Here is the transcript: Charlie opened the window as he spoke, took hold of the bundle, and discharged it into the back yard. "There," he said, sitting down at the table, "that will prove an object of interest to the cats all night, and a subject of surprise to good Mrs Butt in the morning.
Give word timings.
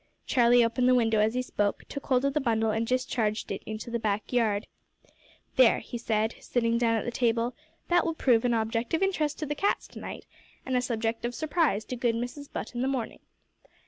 Charlie 0.25 0.65
opened 0.65 0.89
the 0.89 0.95
window 0.95 1.19
as 1.19 1.35
he 1.35 1.43
spoke, 1.43 1.83
took 1.87 2.07
hold 2.07 2.25
of 2.25 2.33
the 2.33 2.41
bundle, 2.41 2.71
and 2.71 2.87
discharged 2.87 3.51
it 3.51 3.61
into 3.67 3.91
the 3.91 3.99
back 3.99 4.33
yard. 4.33 4.65
"There," 5.57 5.77
he 5.77 5.99
said, 5.99 6.33
sitting 6.39 6.79
down 6.79 6.95
at 6.95 7.05
the 7.05 7.11
table, 7.11 7.53
"that 7.87 8.03
will 8.03 8.15
prove 8.15 8.43
an 8.43 8.55
object 8.55 8.95
of 8.95 9.03
interest 9.03 9.37
to 9.37 9.45
the 9.45 9.53
cats 9.53 9.87
all 9.95 10.01
night, 10.01 10.25
and 10.65 10.75
a 10.75 10.81
subject 10.81 11.23
of 11.23 11.35
surprise 11.35 11.85
to 11.85 11.95
good 11.95 12.15
Mrs 12.15 12.51
Butt 12.51 12.73
in 12.73 12.81
the 12.81 12.87
morning. 12.87 13.19